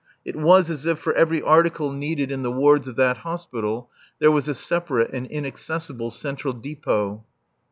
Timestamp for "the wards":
2.41-2.87